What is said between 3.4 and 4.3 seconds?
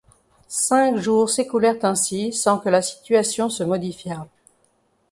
se modifiât.